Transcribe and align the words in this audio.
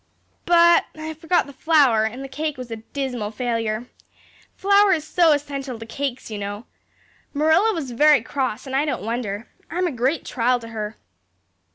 But 0.47 0.85
I 0.95 1.13
forgot 1.13 1.45
the 1.45 1.53
flour 1.53 2.05
and 2.05 2.23
the 2.23 2.27
cake 2.27 2.57
was 2.57 2.71
a 2.71 2.77
dismal 2.77 3.29
failure. 3.29 3.85
Flour 4.55 4.93
is 4.93 5.05
so 5.07 5.31
essential 5.31 5.77
to 5.77 5.85
cakes, 5.85 6.31
you 6.31 6.39
know. 6.39 6.65
Marilla 7.35 7.71
was 7.71 7.91
very 7.91 8.23
cross 8.23 8.65
and 8.65 8.75
I 8.75 8.83
don't 8.83 9.03
wonder. 9.03 9.47
I'm 9.69 9.85
a 9.85 9.91
great 9.91 10.25
trial 10.25 10.59
to 10.61 10.69
her. 10.69 10.97